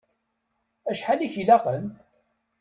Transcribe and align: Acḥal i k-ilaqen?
Acḥal 0.91 1.19
i 1.21 1.27
k-ilaqen? 1.33 1.85